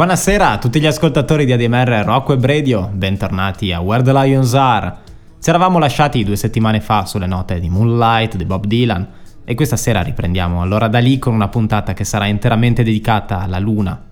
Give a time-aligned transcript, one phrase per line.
[0.00, 4.54] Buonasera a tutti gli ascoltatori di ADMR Rock Web Radio, bentornati a Where the Lions
[4.54, 4.94] Are.
[5.38, 9.06] Ci eravamo lasciati due settimane fa sulle note di Moonlight di Bob Dylan
[9.44, 13.58] e questa sera riprendiamo allora da lì con una puntata che sarà interamente dedicata alla
[13.58, 14.02] luna.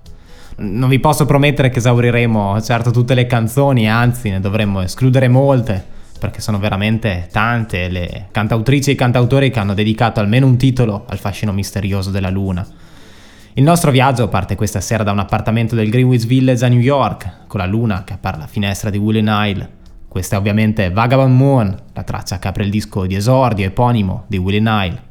[0.56, 5.82] Non vi posso promettere che esauriremo certo tutte le canzoni, anzi ne dovremmo escludere molte,
[6.18, 11.06] perché sono veramente tante le cantautrici e i cantautori che hanno dedicato almeno un titolo
[11.08, 12.66] al fascino misterioso della luna.
[13.58, 17.48] Il nostro viaggio parte questa sera da un appartamento del Greenwich Village a New York,
[17.48, 19.68] con la luna che appare alla finestra di Willie Nile.
[20.06, 24.36] Questa è ovviamente Vagabond Moon, la traccia che apre il disco di esordio eponimo di
[24.36, 25.02] Willie Nile.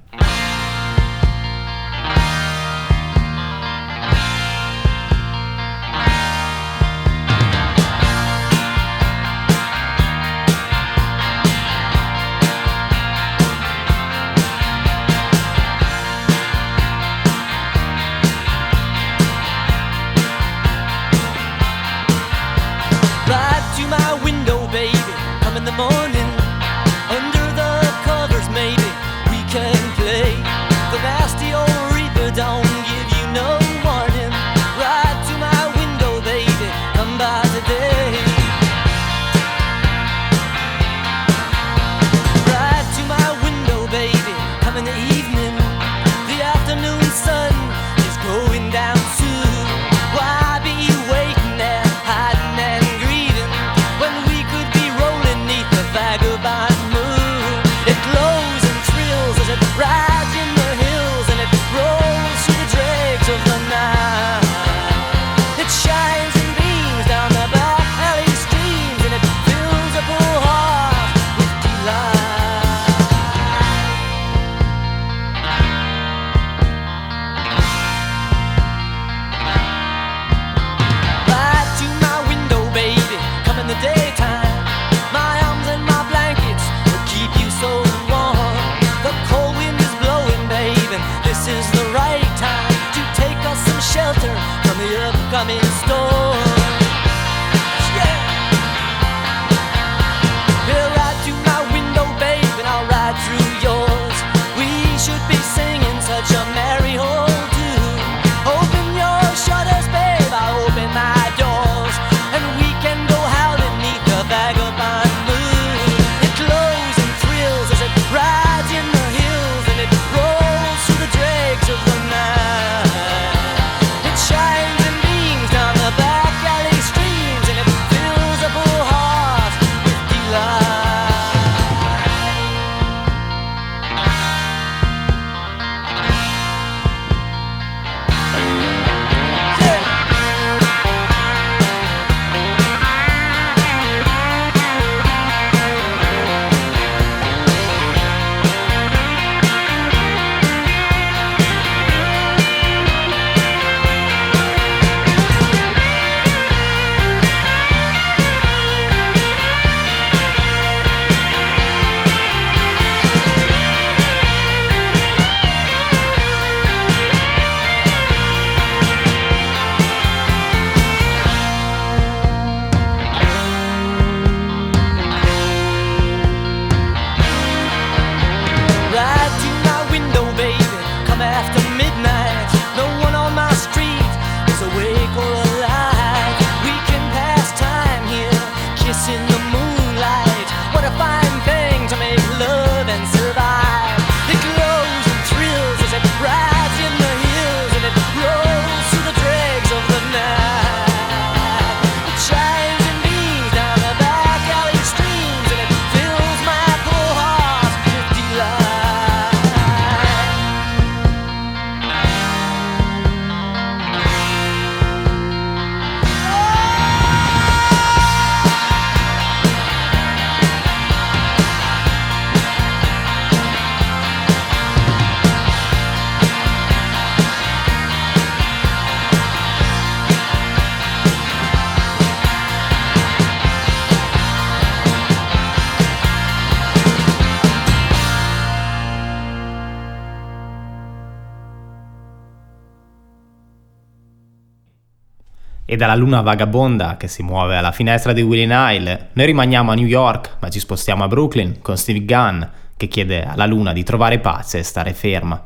[245.88, 249.86] Dalla luna vagabonda che si muove alla finestra di Willie Nile, noi rimaniamo a New
[249.86, 252.42] York, ma ci spostiamo a Brooklyn con Steve Gunn,
[252.76, 255.42] che chiede alla luna di trovare pace e stare ferma.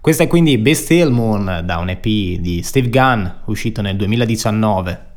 [0.00, 5.11] Questa è quindi Be Still Moon da un EP di Steve Gunn uscito nel 2019.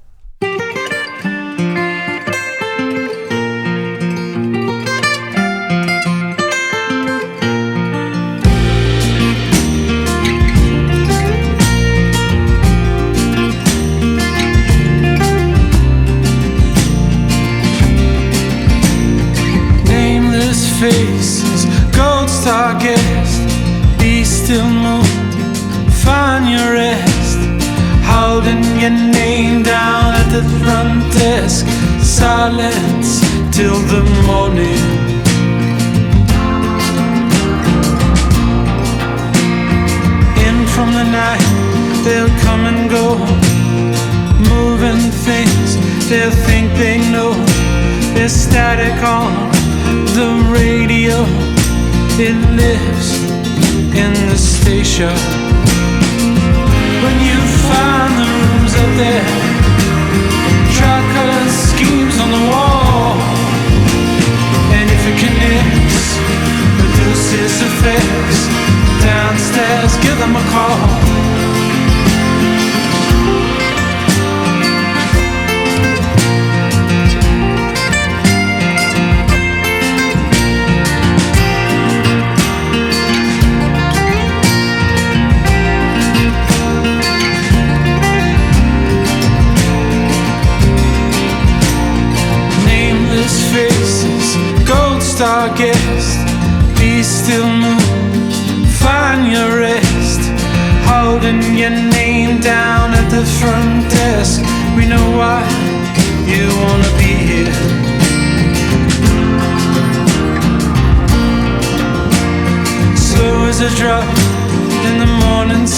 [54.97, 55.34] picture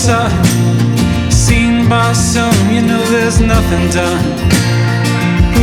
[0.08, 0.32] sun,
[1.30, 4.48] seen by some, you know there's nothing done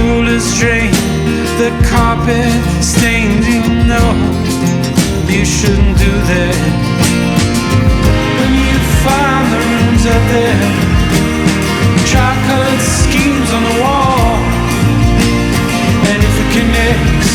[0.05, 0.94] pool is drained,
[1.61, 2.52] the carpet
[2.82, 3.44] stained.
[3.44, 4.11] You know
[5.32, 6.58] you shouldn't do that.
[8.38, 10.61] When you find the rooms out there,
[12.12, 14.37] chocolate schemes on the wall,
[16.11, 17.35] and if it connects,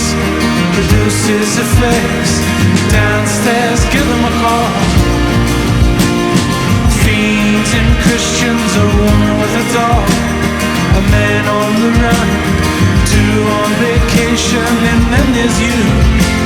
[0.76, 2.34] produces effects
[2.94, 3.80] downstairs.
[3.94, 5.39] Give them a call.
[8.10, 10.10] Christians, a woman with a dog,
[10.98, 12.30] a man on the run,
[13.06, 16.39] two on vacation, and then there's you.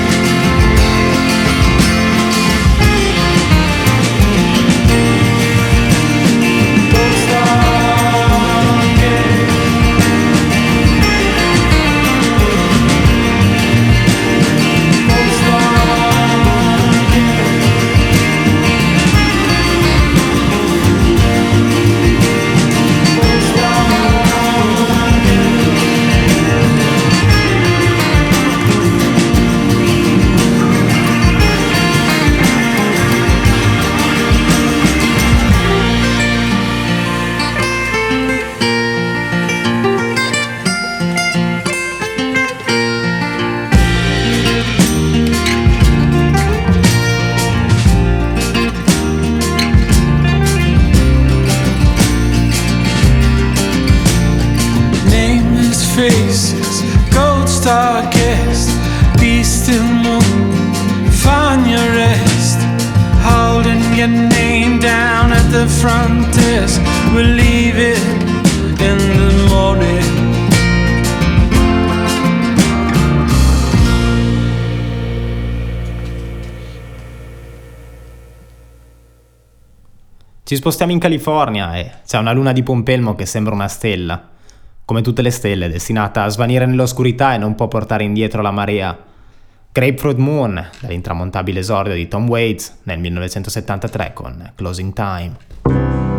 [80.53, 84.29] Ci spostiamo in California e c'è una luna di Pompelmo che sembra una stella.
[84.85, 88.95] Come tutte le stelle, destinata a svanire nell'oscurità e non può portare indietro la marea.
[89.71, 96.12] Grapefruit Moon, dall'intramontabile esordio di Tom Waits nel 1973 con Closing Time.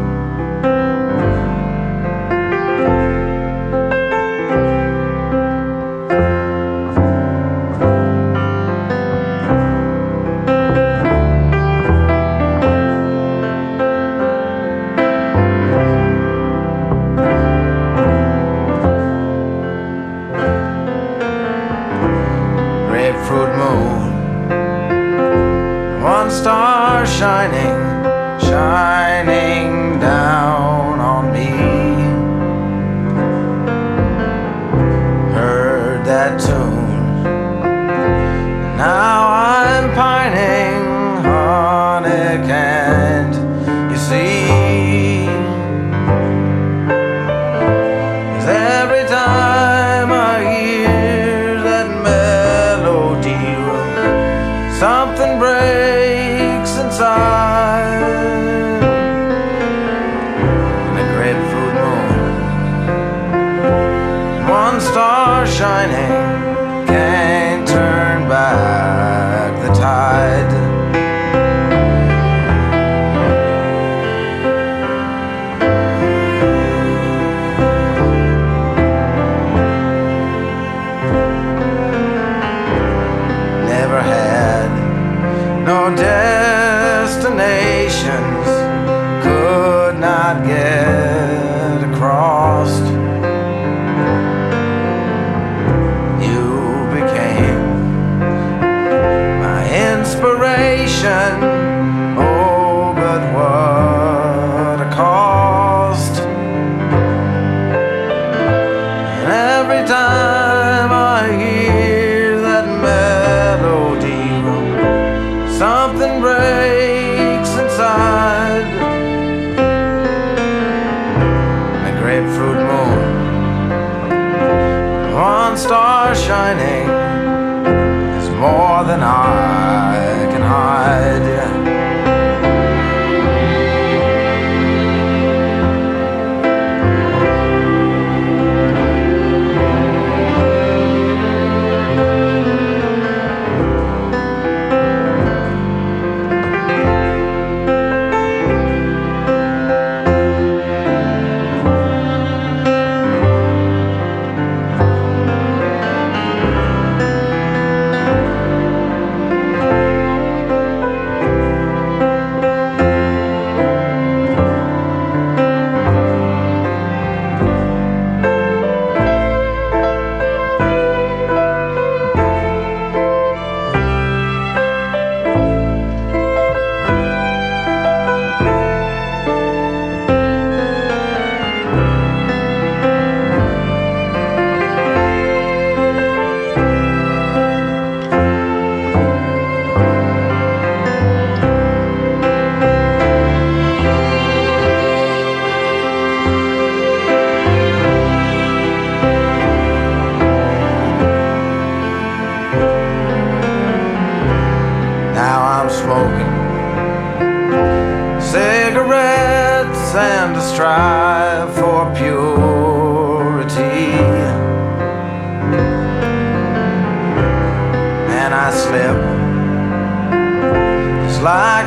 [89.23, 90.74] Could not get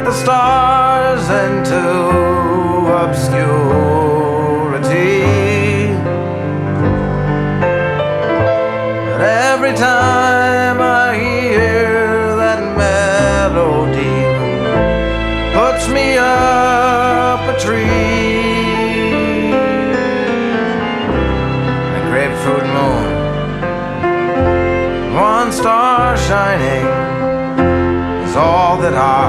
[0.07, 1.83] the stars into
[3.03, 3.51] obscurity.
[9.11, 9.21] But
[9.51, 14.19] every time I hear that melody,
[15.57, 17.91] puts me up a tree.
[21.95, 23.07] The grapefruit moon,
[25.13, 26.87] one star shining,
[28.23, 29.26] is all that I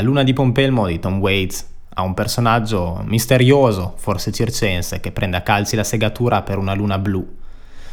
[0.00, 1.66] Dalla luna di Pompelmo di Tom Waits
[1.96, 6.98] a un personaggio misterioso, forse circense, che prende a calci la segatura per una luna
[6.98, 7.36] blu.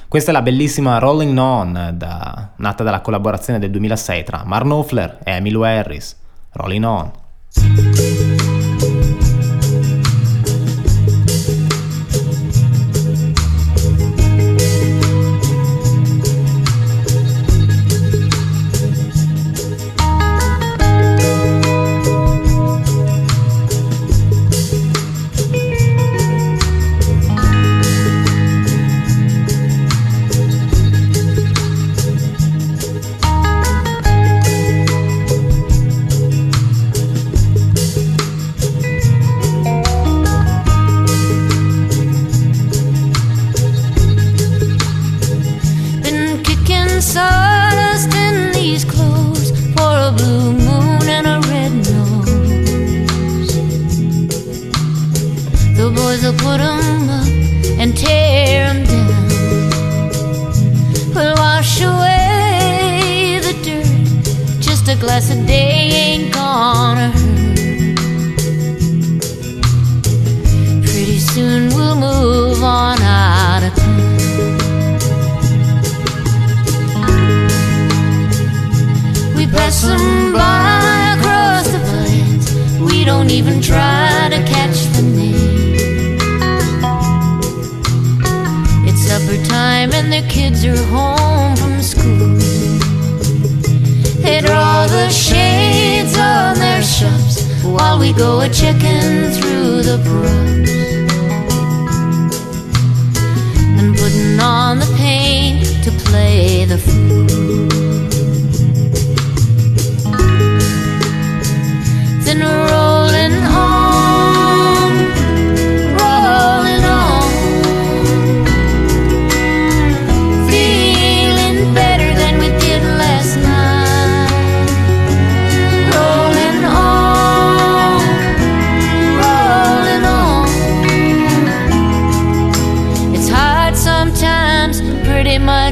[0.08, 5.20] Questa è la bellissima Rolling On, da- nata dalla collaborazione del 2006 tra Mark Knopfler
[5.22, 6.16] e Emilio Harris.
[6.52, 7.12] Rolling On.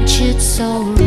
[0.05, 1.00] Much it's alright.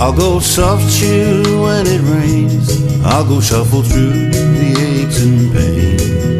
[0.00, 2.68] I'll go soft chew when it rains.
[3.04, 6.38] I'll go shuffle through the aches and pain.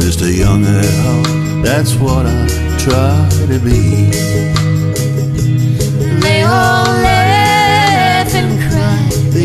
[0.00, 0.26] Mr.
[0.34, 2.46] Young at that's what I
[2.78, 4.10] try to be.
[6.20, 6.89] They all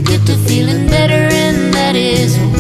[0.06, 2.55] get to feeling better, and that is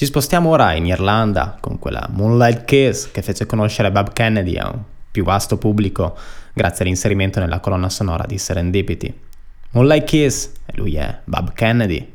[0.00, 4.70] Ci spostiamo ora in Irlanda con quella Moonlight Kiss che fece conoscere Bob Kennedy a
[4.72, 6.16] un più vasto pubblico
[6.54, 9.14] grazie all'inserimento nella colonna sonora di Serendipity.
[9.72, 12.12] Moonlight Kiss e lui è Bob Kennedy.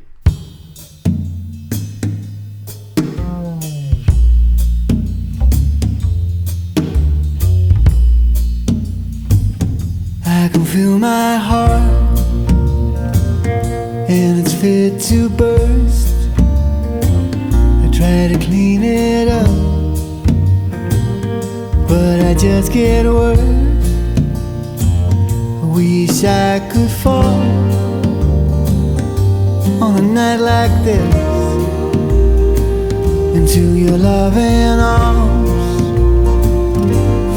[10.24, 12.18] I can feel my heart
[14.08, 16.15] and it's fit to burst.
[18.06, 19.50] Try to clean it up,
[21.88, 23.40] but I just get worse.
[25.74, 27.42] Wish I could fall
[29.82, 31.14] on a night like this
[33.34, 35.50] into your loving arms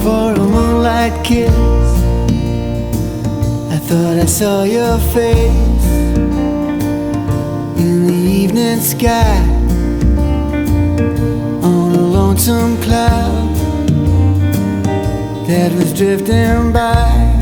[0.04, 1.50] for a moonlight kiss.
[3.76, 5.88] I thought I saw your face
[7.82, 9.59] in the evening sky
[12.40, 13.54] lonesome cloud
[15.46, 17.36] that was drifting by.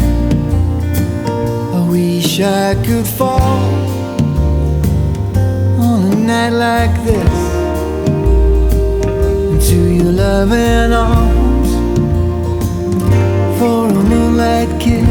[1.76, 3.76] I wish I could fall
[5.80, 7.38] on a night like this
[9.52, 11.70] into your loving arms
[13.60, 15.07] for a moonlight kiss.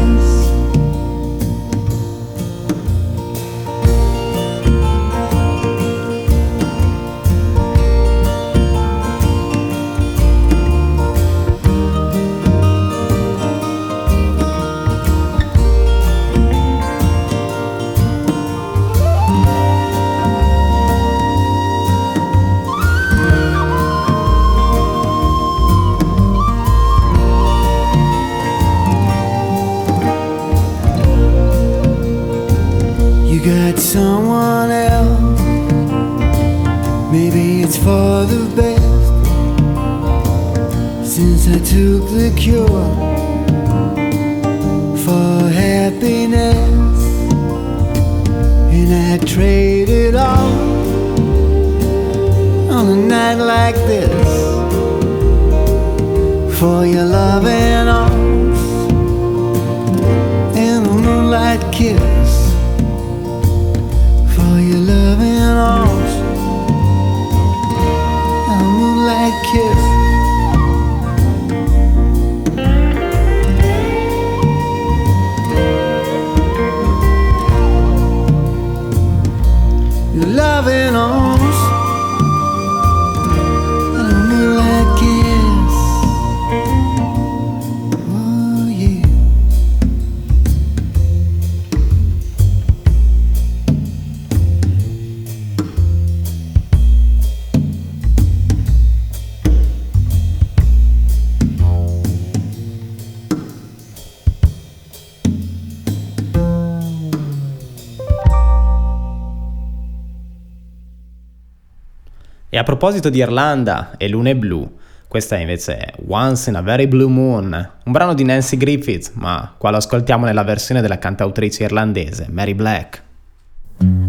[112.67, 114.69] Proposito di Irlanda e lune blu,
[115.07, 119.53] questa invece è Once in a Very Blue Moon, un brano di Nancy Griffith, ma
[119.57, 123.01] qua lo ascoltiamo nella versione della cantautrice irlandese Mary Black.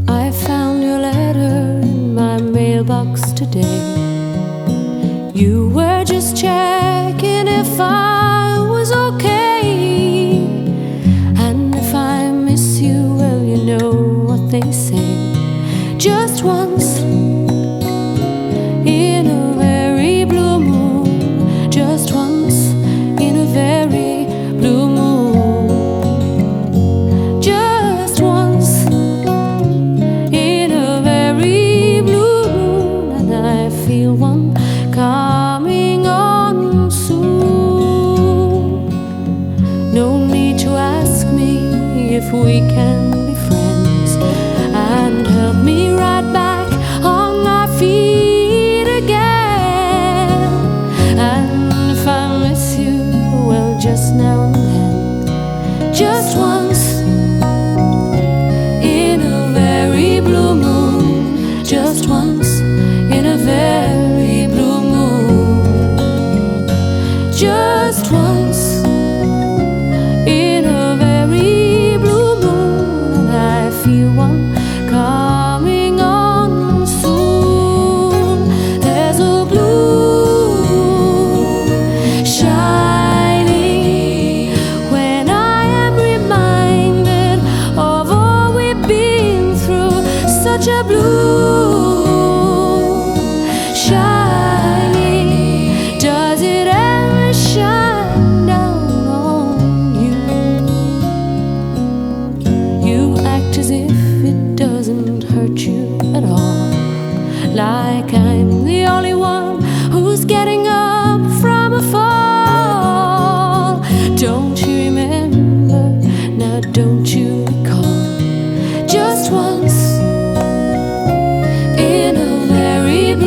[0.08, 3.62] I found your letter in my mailbox today.
[5.34, 8.37] You were just checking if I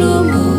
[0.01, 0.50] 落幕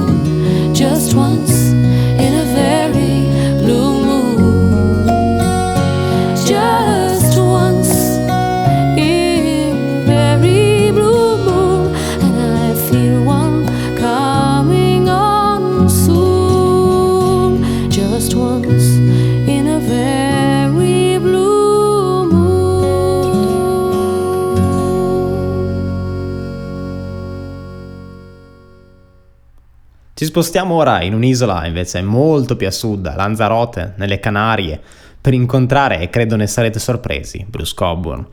[30.33, 34.81] spostiamo ora in un'isola invece molto più a sud, Lanzarote, nelle Canarie,
[35.21, 38.27] per incontrare, e credo ne sarete sorpresi, Bruce Coburn.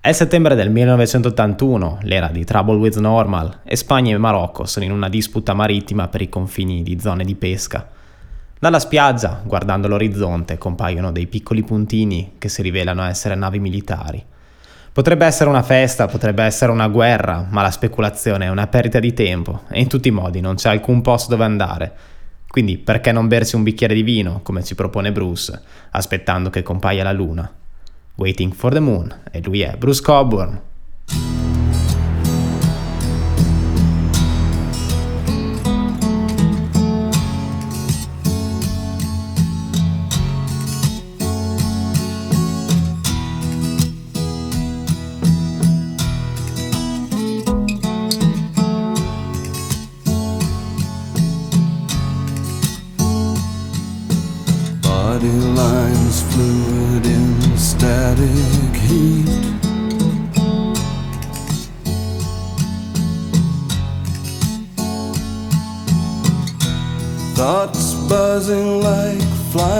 [0.00, 4.92] È settembre del 1981, l'era di Trouble with Normal, e Spagna e Marocco sono in
[4.92, 7.86] una disputa marittima per i confini di zone di pesca.
[8.58, 14.24] Dalla spiaggia, guardando l'orizzonte, compaiono dei piccoli puntini che si rivelano essere navi militari.
[14.96, 19.12] Potrebbe essere una festa, potrebbe essere una guerra, ma la speculazione è una perdita di
[19.12, 21.92] tempo e in tutti i modi non c'è alcun posto dove andare.
[22.48, 27.02] Quindi perché non bersi un bicchiere di vino, come ci propone Bruce, aspettando che compaia
[27.02, 27.52] la luna?
[28.14, 30.60] Waiting for the Moon, e lui è Bruce Coburn.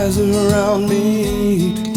[0.06, 1.95] eyes around me.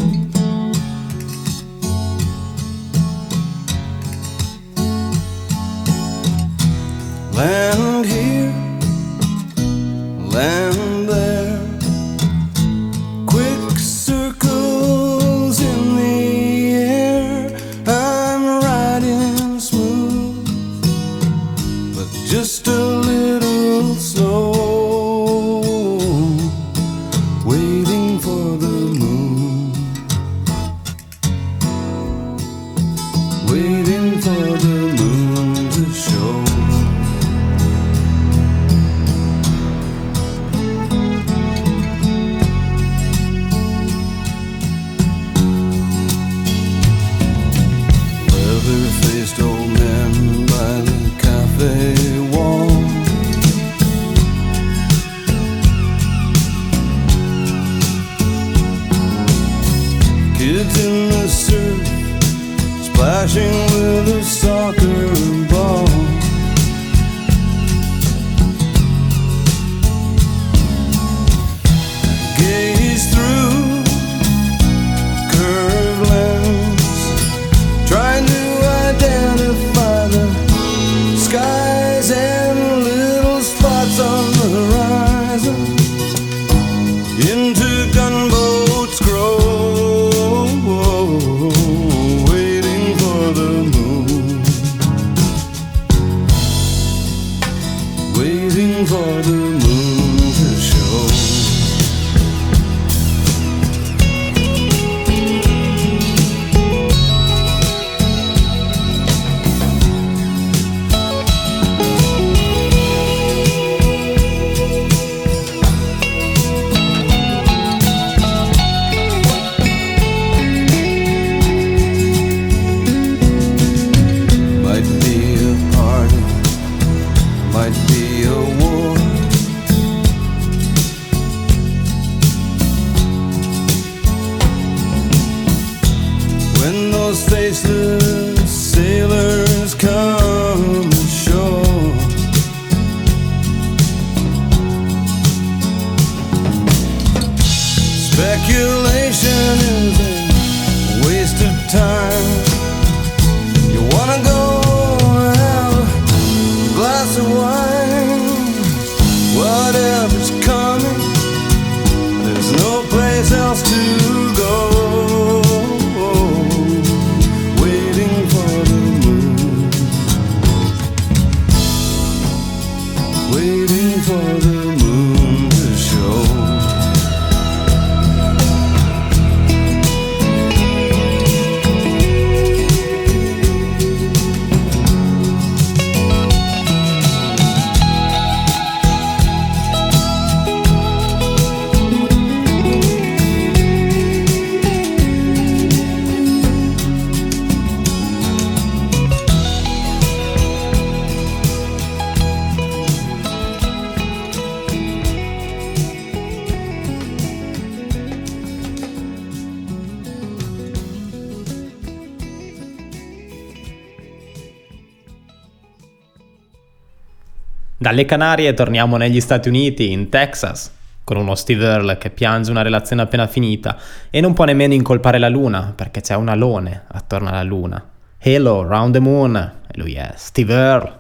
[217.99, 220.71] Dalle Canarie torniamo negli Stati Uniti, in Texas,
[221.03, 223.75] con uno Steve Earle che piange una relazione appena finita
[224.09, 227.85] e non può nemmeno incolpare la luna perché c'è un alone attorno alla luna.
[228.17, 230.99] Hello, round the moon, e lui è Steve Earle.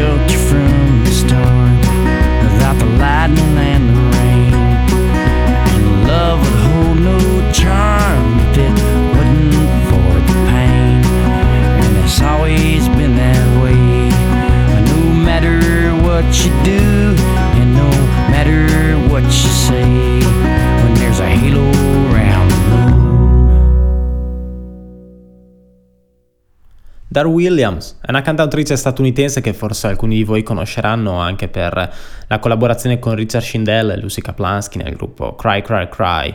[0.00, 0.49] you
[27.12, 31.92] Dar Williams è una cantautrice statunitense che forse alcuni di voi conosceranno anche per
[32.28, 36.32] la collaborazione con Richard Schindel e Lucy Kaplansky nel gruppo Cry Cry Cry.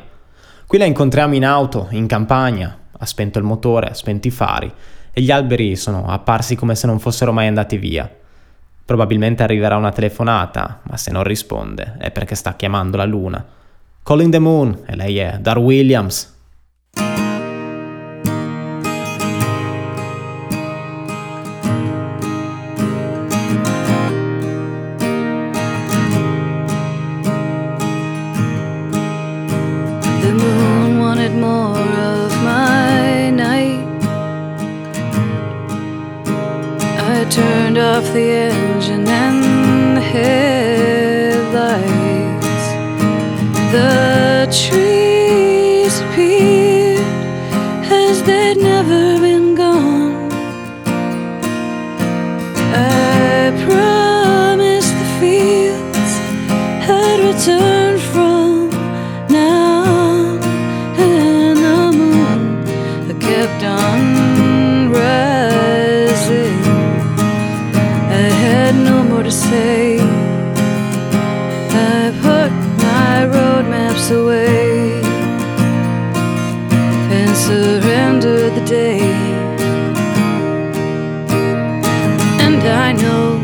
[0.68, 4.70] Qui la incontriamo in auto, in campagna, ha spento il motore, ha spento i fari
[5.14, 8.14] e gli alberi sono apparsi come se non fossero mai andati via.
[8.84, 13.46] Probabilmente arriverà una telefonata, ma se non risponde è perché sta chiamando la luna.
[14.04, 16.34] Calling the Moon e lei è Dar Williams.
[38.16, 38.55] Yeah.
[74.06, 75.02] Maps away
[77.12, 79.00] and surrender the day.
[82.46, 83.42] And I know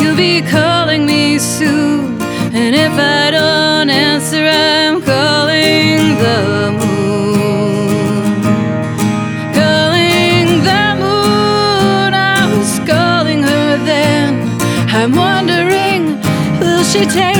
[0.00, 2.20] you'll be calling me soon.
[2.52, 8.42] And if I don't answer, I'm calling the moon.
[9.54, 12.14] Calling the moon.
[12.14, 14.34] I was calling her then.
[14.88, 16.20] I'm wondering,
[16.60, 17.35] will she take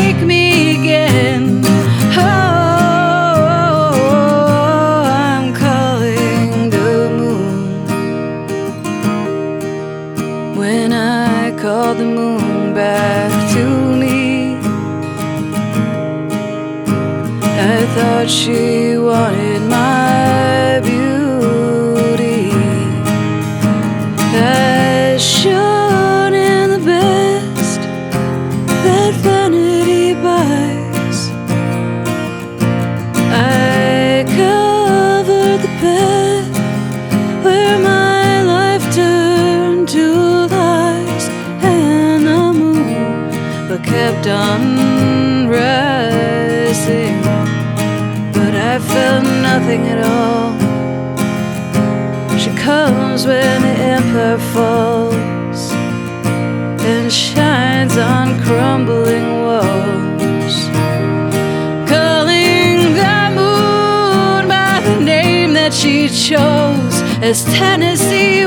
[67.27, 68.47] as Tennessee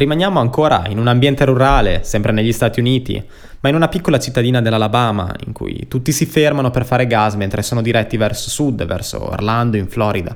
[0.00, 3.22] Rimaniamo ancora in un ambiente rurale, sempre negli Stati Uniti,
[3.60, 7.60] ma in una piccola cittadina dell'Alabama, in cui tutti si fermano per fare gas mentre
[7.60, 10.34] sono diretti verso sud, verso Orlando, in Florida.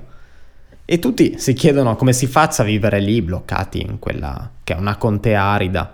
[0.84, 4.76] E tutti si chiedono come si faccia a vivere lì, bloccati in quella che è
[4.76, 5.90] una contea arida.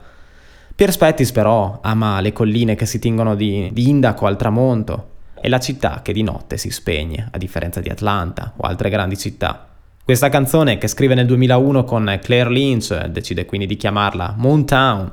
[0.74, 5.10] Pier Spettis però ama le colline che si tingono di, di indaco al tramonto
[5.40, 9.16] e la città che di notte si spegne, a differenza di Atlanta o altre grandi
[9.16, 9.69] città.
[10.10, 15.08] Questa canzone che scrive nel 2001 con Claire Lynch decide quindi di chiamarla Moontown.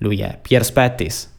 [0.00, 1.30] Lui è Pier Spettis.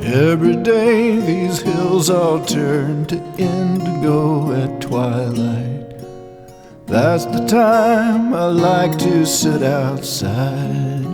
[0.00, 5.21] Every day these hills all turn to indigo at twilight.
[6.92, 11.06] That's the time I like to sit outside.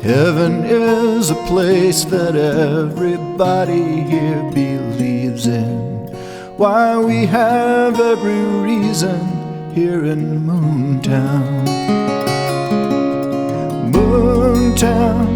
[0.00, 6.06] Heaven is a place that everybody here believes in.
[6.56, 11.66] Why we have every reason here in Moontown.
[13.90, 15.26] Moontown.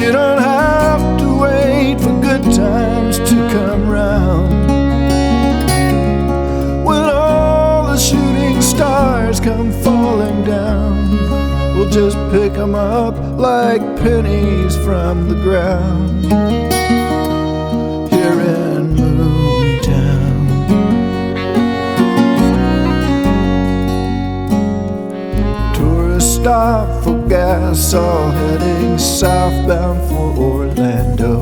[0.00, 4.91] You don't have to wait for good times to come round.
[8.02, 11.10] Shooting stars come falling down,
[11.76, 16.24] we'll just pick 'em up like pennies from the ground.
[18.12, 20.36] Here in Moontown.
[25.76, 31.34] Tourists stop for gas, all heading southbound for Orlando.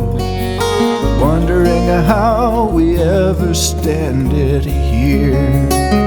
[1.23, 6.00] Wondering how we ever stand it here.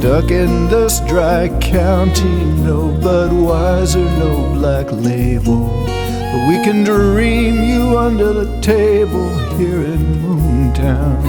[0.00, 5.68] Stuck in this dry county, no Budweiser, no black label.
[5.84, 9.28] But we can dream you under the table
[9.58, 11.22] here in Moontown.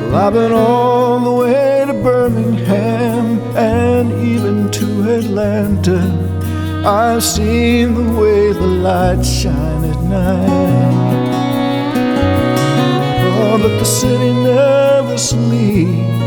[0.00, 6.00] Well, I've been all the way to Birmingham and even to Atlanta.
[6.86, 11.28] I've seen the way the lights shine at night.
[13.22, 16.19] Oh, but the city never sleeps.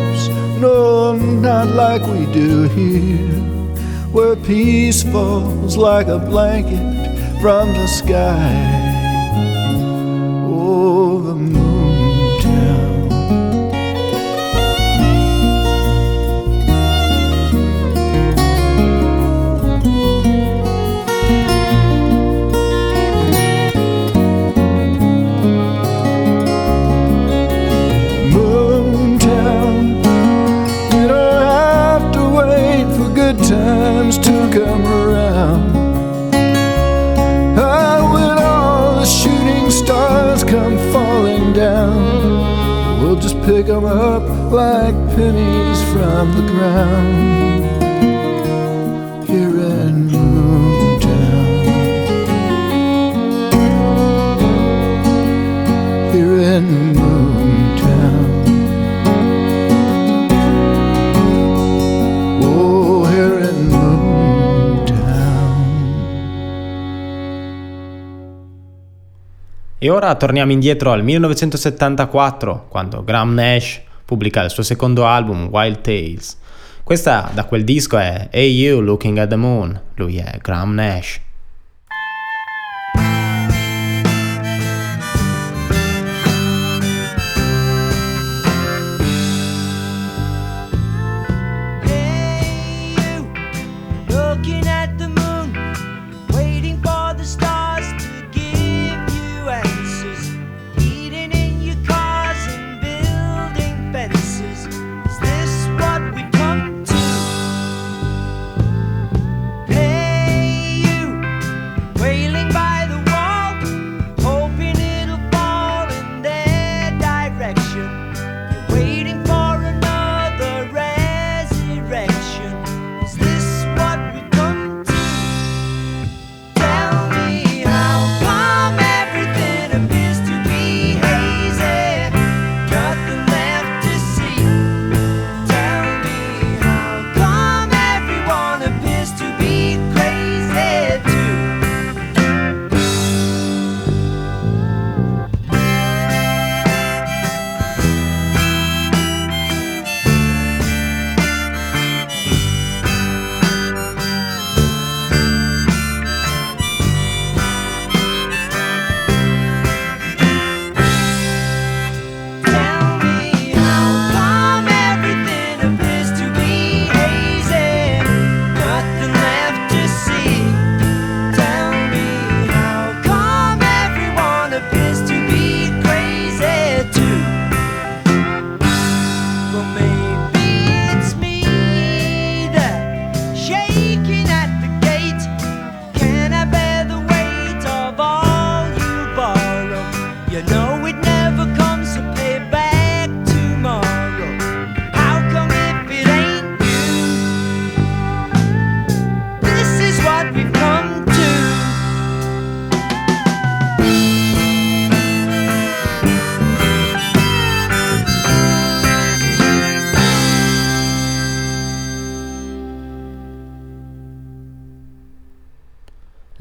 [0.64, 3.38] No, not like we do here,
[4.14, 8.83] where peace falls like a blanket from the sky.
[34.54, 35.76] Come around.
[37.58, 44.96] Ah, when all the shooting stars come falling down, we'll just pick 'em up like
[45.16, 47.83] pennies from the ground.
[69.84, 75.82] E ora torniamo indietro al 1974, quando Graham Nash pubblica il suo secondo album, Wild
[75.82, 76.38] Tales.
[76.82, 81.20] Questa da quel disco è Hey You Looking at the Moon, lui è Graham Nash.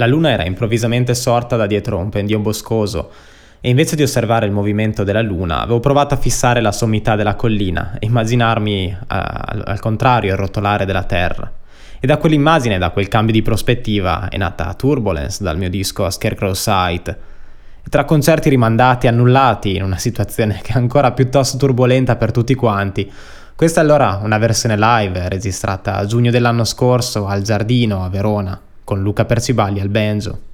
[0.03, 3.13] La luna era improvvisamente sorta da dietro un pendio boscoso
[3.61, 7.37] e invece di osservare il movimento della luna avevo provato a fissare la sommità della
[7.37, 11.49] collina e immaginarmi eh, al al contrario il rotolare della terra.
[12.01, 16.53] E da quell'immagine, da quel cambio di prospettiva, è nata Turbulence dal mio disco Scarecrow
[16.53, 17.17] Sight.
[17.89, 22.57] Tra concerti rimandati e annullati, in una situazione che è ancora piuttosto turbolenta per tutti
[22.57, 23.09] quanti,
[23.55, 28.61] questa è allora una versione live registrata a giugno dell'anno scorso al Giardino a Verona,
[28.93, 30.52] con Luca Perciballi al banjo.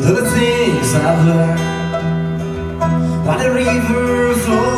[0.00, 1.60] With all the things I've learned
[3.26, 4.69] while the river flows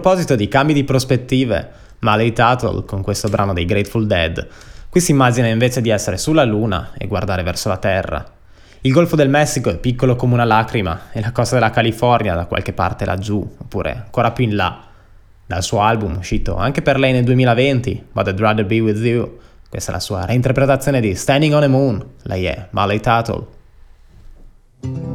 [0.00, 1.70] proposito di cambi di prospettive,
[2.00, 4.48] Malay Tuttle con questo brano dei Grateful Dead,
[4.88, 8.24] qui si immagina invece di essere sulla Luna e guardare verso la Terra.
[8.80, 12.46] Il Golfo del Messico è piccolo come una lacrima e la costa della California da
[12.46, 14.84] qualche parte laggiù, oppure ancora più in là.
[15.46, 19.38] dal suo album uscito anche per lei nel 2020, But I'd Rather Be With You.
[19.68, 22.04] Questa è la sua reinterpretazione di Standing on a Moon.
[22.22, 25.13] Lei è Marley Tuttle.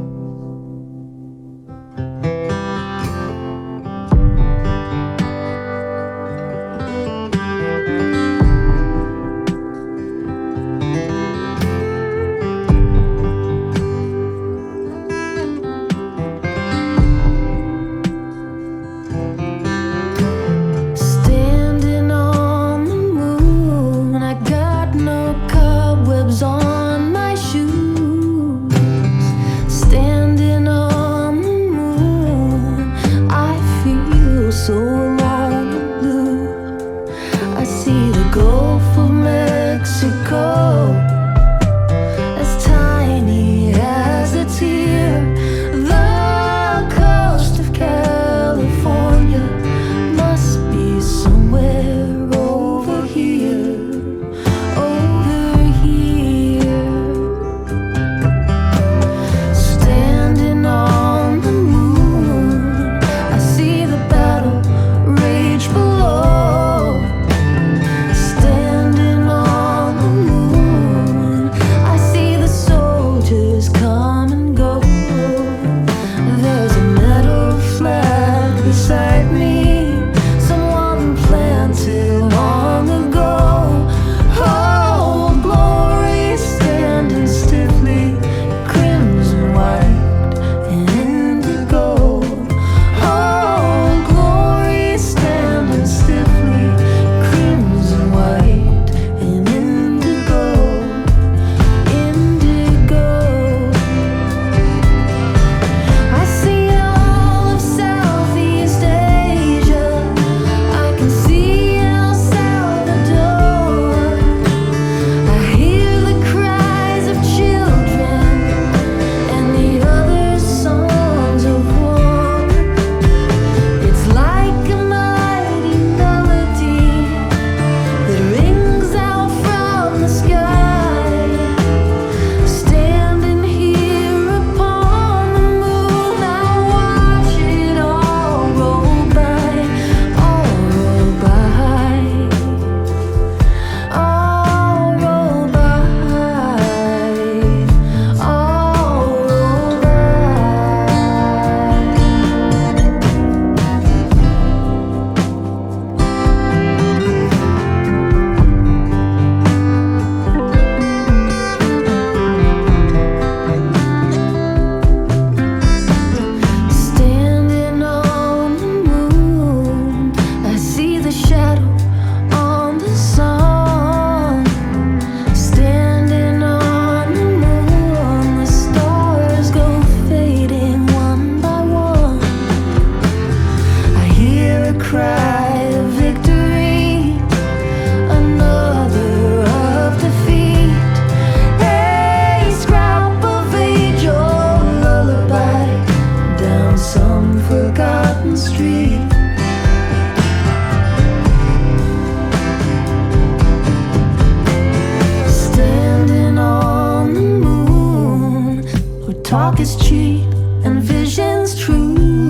[209.30, 210.26] Talk is cheap
[210.64, 212.29] and vision's true.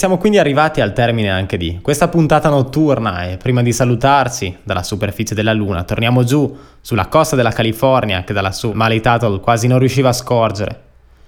[0.00, 4.82] siamo quindi arrivati al termine anche di questa puntata notturna e prima di salutarci dalla
[4.82, 9.02] superficie della Luna torniamo giù sulla costa della California che da lassù Mali
[9.42, 10.80] quasi non riusciva a scorgere.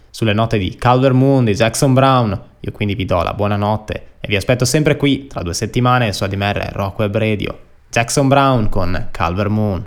[0.08, 4.26] Sulle note di Calder Moon di Jackson Brown, io quindi vi do la buonanotte e
[4.26, 7.58] vi aspetto sempre qui tra due settimane su ADMR Rockweb Radio.
[7.90, 9.84] Jackson Brown con Calver Moon.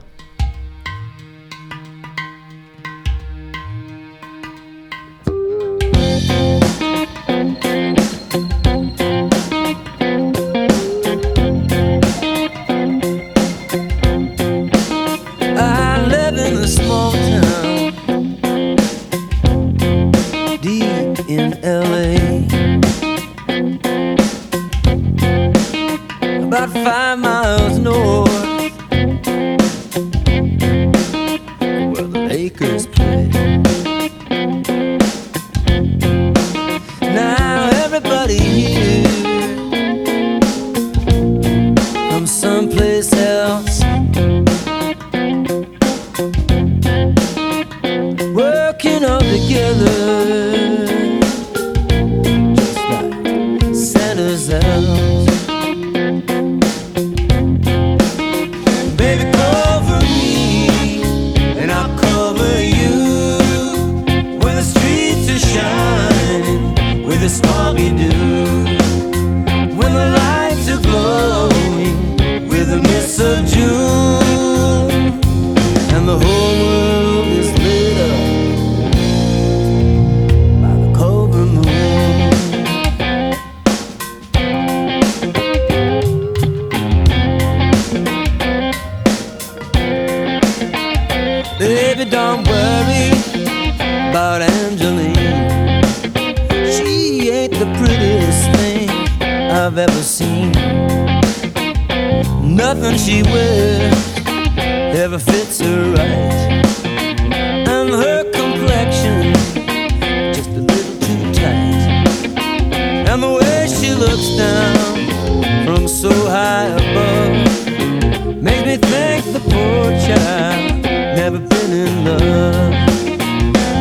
[122.05, 122.71] love.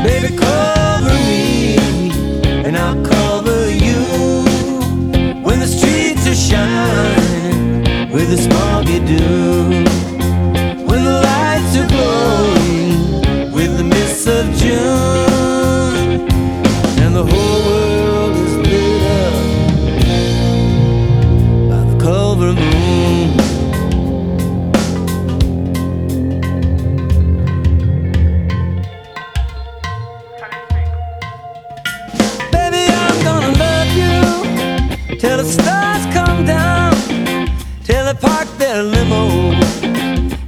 [0.04, 1.76] Baby, cover me,
[2.66, 4.00] and I'll cover you.
[5.42, 9.84] When the streets are shining with the smoggy dew.
[10.88, 15.33] When the lights are glowing with the mists of June.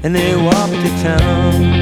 [0.06, 1.75] and they walk to town.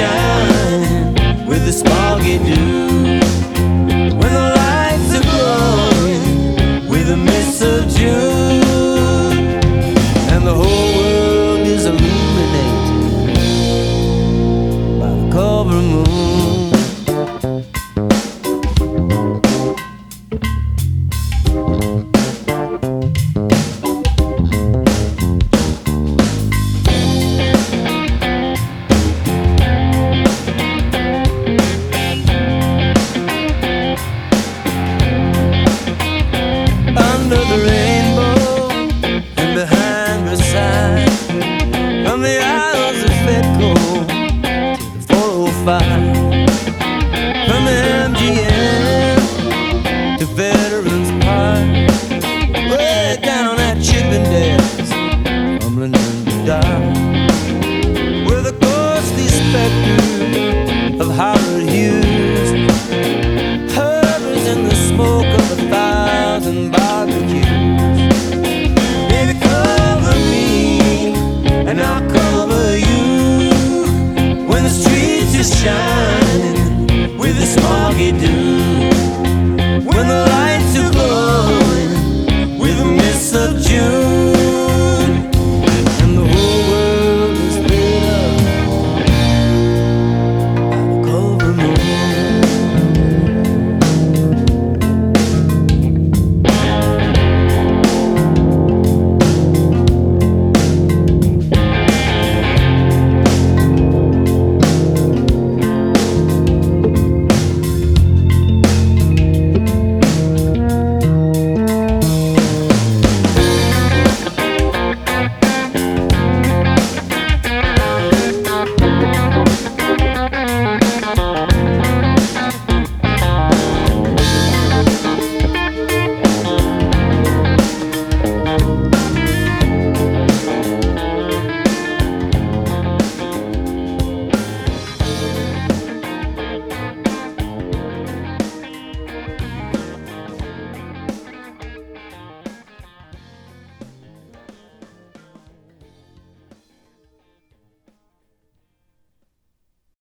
[0.00, 0.57] ocean